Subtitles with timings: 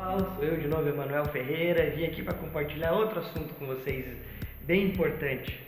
[0.00, 4.06] Olá, sou eu de novo, Emanuel Ferreira, vim aqui para compartilhar outro assunto com vocês,
[4.62, 5.60] bem importante.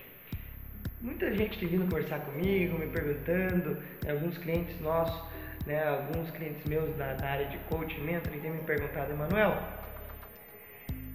[1.00, 5.20] Muita gente tem vindo conversar comigo, me perguntando, né, alguns clientes nossos,
[5.66, 9.60] né, alguns clientes meus da, da área de coaching, mentoring, têm me perguntado, Emanuel,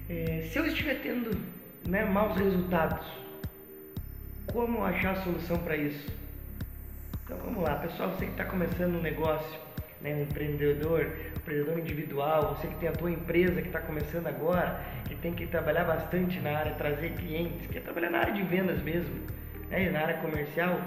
[0.09, 1.39] é, se eu estiver tendo
[1.88, 3.07] né, maus resultados,
[4.47, 6.05] como achar a solução para isso?
[7.23, 9.57] Então vamos lá, pessoal, você que está começando um negócio,
[10.02, 14.28] né, um empreendedor, um empreendedor individual, você que tem a tua empresa que está começando
[14.28, 18.43] agora, que tem que trabalhar bastante na área, trazer clientes, quer trabalhar na área de
[18.43, 19.15] vendas mesmo,
[19.70, 20.79] né, na área comercial.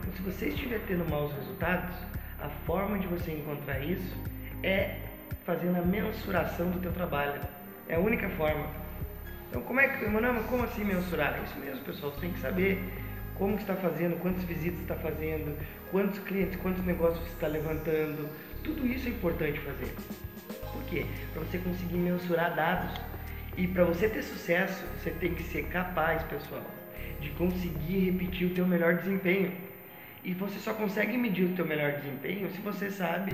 [0.00, 1.96] Então, se você estiver tendo maus resultados,
[2.40, 4.16] a forma de você encontrar isso
[4.62, 4.96] é
[5.44, 7.40] fazendo a mensuração do teu trabalho.
[7.88, 8.66] É a única forma.
[9.48, 11.38] Então, como é que, Manoel, como assim mensurar?
[11.38, 12.12] É isso mesmo, pessoal.
[12.12, 12.82] Você tem que saber
[13.34, 15.56] como está fazendo, quantas visitas está fazendo,
[15.90, 18.28] quantos clientes, quantos negócios você está levantando.
[18.62, 19.94] Tudo isso é importante fazer.
[20.72, 21.06] Por quê?
[21.32, 22.92] Para você conseguir mensurar dados.
[23.56, 26.64] E para você ter sucesso, você tem que ser capaz, pessoal,
[27.20, 29.52] de conseguir repetir o teu melhor desempenho.
[30.22, 33.32] E você só consegue medir o teu melhor desempenho se você sabe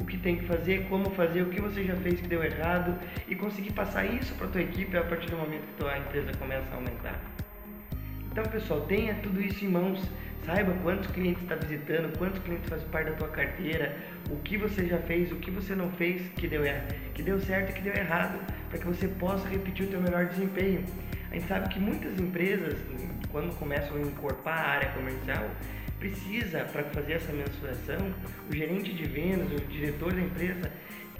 [0.00, 2.98] o que tem que fazer, como fazer, o que você já fez que deu errado
[3.28, 6.66] e conseguir passar isso para tua equipe a partir do momento que tua empresa começa
[6.72, 7.20] a aumentar.
[8.30, 10.02] Então, pessoal, tenha tudo isso em mãos.
[10.44, 13.96] Saiba quantos clientes está visitando, quantos clientes fazem parte da tua carteira,
[14.30, 16.62] o que você já fez, o que você não fez que deu,
[17.14, 20.26] que deu certo e que deu errado, para que você possa repetir o teu melhor
[20.26, 20.84] desempenho.
[21.30, 22.78] A gente sabe que muitas empresas,
[23.32, 25.50] quando começam a encorpar a área comercial,
[25.98, 28.14] precisa, para fazer essa mensuração,
[28.50, 30.70] o gerente de vendas, o diretor da empresa,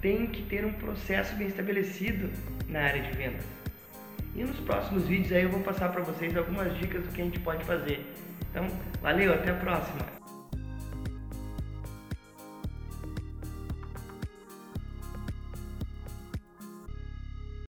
[0.03, 2.31] tem que ter um processo bem estabelecido
[2.69, 3.64] na área de vendas.
[4.35, 7.25] E nos próximos vídeos aí eu vou passar para vocês algumas dicas do que a
[7.25, 8.05] gente pode fazer.
[8.51, 8.67] Então,
[9.01, 10.24] valeu, até a próxima!